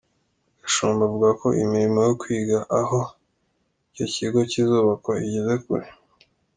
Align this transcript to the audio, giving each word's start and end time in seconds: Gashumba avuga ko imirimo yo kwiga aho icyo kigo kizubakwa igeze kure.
Gashumba 0.61 1.01
avuga 1.07 1.29
ko 1.41 1.47
imirimo 1.63 1.99
yo 2.07 2.13
kwiga 2.21 2.57
aho 2.79 2.99
icyo 3.89 4.05
kigo 4.13 4.39
kizubakwa 4.51 5.13
igeze 5.25 5.53
kure. 5.65 5.87